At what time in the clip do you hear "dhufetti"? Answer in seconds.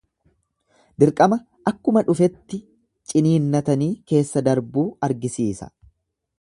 2.09-2.61